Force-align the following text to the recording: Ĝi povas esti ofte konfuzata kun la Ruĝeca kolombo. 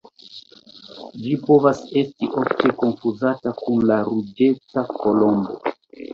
Ĝi 1.25 1.35
povas 1.43 1.81
esti 2.03 2.31
ofte 2.45 2.73
konfuzata 2.81 3.55
kun 3.61 3.87
la 3.93 4.01
Ruĝeca 4.09 4.87
kolombo. 4.99 5.63